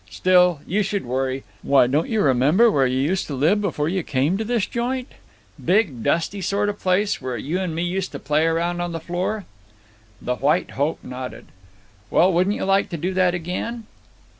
Still, 0.09 0.61
you 0.65 0.81
should 0.81 1.05
worry. 1.05 1.43
Why, 1.61 1.85
don't 1.85 2.09
you 2.09 2.21
remember 2.23 2.71
where 2.71 2.87
you 2.87 2.97
used 2.97 3.27
to 3.27 3.35
live 3.35 3.61
before 3.61 3.87
you 3.87 4.01
came 4.01 4.35
to 4.35 4.43
this 4.43 4.65
joint? 4.65 5.09
Big, 5.63 6.01
dusty 6.01 6.41
sort 6.41 6.69
of 6.69 6.79
place, 6.79 7.21
where 7.21 7.37
you 7.37 7.59
and 7.59 7.75
me 7.75 7.83
used 7.83 8.11
to 8.13 8.17
play 8.17 8.47
around 8.47 8.81
on 8.81 8.93
the 8.93 8.99
floor?" 8.99 9.45
The 10.19 10.37
White 10.37 10.71
Hope 10.71 11.03
nodded. 11.03 11.49
"Well, 12.09 12.33
wouldn't 12.33 12.55
you 12.55 12.65
like 12.65 12.89
to 12.89 12.97
do 12.97 13.13
that 13.13 13.35
again?" 13.35 13.85